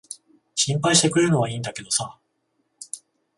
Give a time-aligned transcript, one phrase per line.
[0.55, 2.17] 心配してくれるのは良いんだけどさ。